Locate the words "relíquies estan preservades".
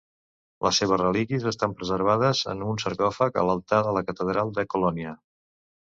1.01-2.43